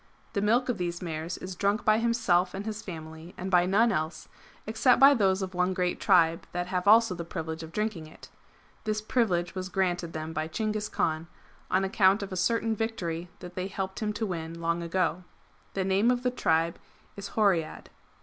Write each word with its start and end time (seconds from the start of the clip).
The 0.33 0.41
milk 0.41 0.67
of 0.67 0.79
these 0.79 0.99
mares 0.99 1.37
is 1.37 1.55
drunk 1.55 1.85
by 1.85 1.99
himself 1.99 2.55
and 2.55 2.65
his 2.65 2.81
family, 2.81 3.35
and 3.37 3.51
by 3.51 3.67
none 3.67 3.91
else, 3.91 4.27
except 4.65 4.99
by 4.99 5.13
those 5.13 5.43
of 5.43 5.53
one 5.53 5.75
great 5.75 5.99
tribe 5.99 6.47
that 6.53 6.65
have 6.65 6.87
also 6.87 7.13
the 7.13 7.23
privilege 7.23 7.61
of 7.61 7.71
drinking 7.71 8.07
it. 8.07 8.27
This 8.83 8.99
privilege 8.99 9.53
was 9.53 9.69
granted 9.69 10.13
them 10.13 10.33
by 10.33 10.47
Chinghis 10.47 10.89
Kaan, 10.89 11.27
on 11.69 11.83
account 11.83 12.23
of 12.23 12.31
a 12.31 12.35
certain 12.35 12.75
victory 12.75 13.29
that 13.41 13.53
they 13.53 13.67
helped 13.67 13.99
him 13.99 14.11
to 14.13 14.25
win 14.25 14.59
lone 14.59 14.81
a,eo. 14.81 15.23
The 15.75 15.83
name 15.85 16.09
of 16.09 16.23
the 16.23 16.31
tribe 16.31 16.79
is 17.15 17.33
Horiad.' 17.35 17.91